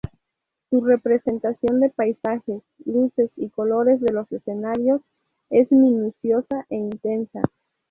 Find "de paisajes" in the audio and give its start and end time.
1.79-2.63